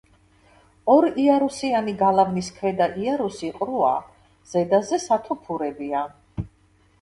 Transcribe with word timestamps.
ორიარუსიანი 0.93 1.93
გალავნის 1.99 2.49
ქვედა 2.55 2.87
იარუსი 3.03 3.51
ყრუა, 3.59 3.93
ზედაზე 4.55 5.01
სათოფურებია. 5.05 6.03